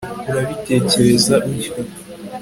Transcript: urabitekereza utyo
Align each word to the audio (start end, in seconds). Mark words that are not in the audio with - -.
urabitekereza 0.29 1.33
utyo 1.49 1.71